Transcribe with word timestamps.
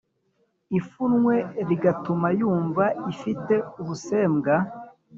ipfunwe 0.77 1.35
rigatuma 1.67 2.27
yumva 2.39 2.85
ifite 3.13 3.55
ubusembwa 3.81 4.55